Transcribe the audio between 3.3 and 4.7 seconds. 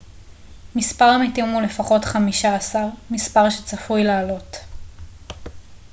שצפוי לעלות